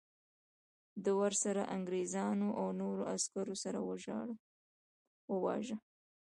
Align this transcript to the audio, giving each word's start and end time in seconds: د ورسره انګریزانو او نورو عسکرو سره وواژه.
د 1.05 1.07
ورسره 1.21 1.63
انګریزانو 1.75 2.47
او 2.59 2.65
نورو 2.81 3.01
عسکرو 3.15 3.55
سره 3.63 3.79
وواژه. 5.33 5.77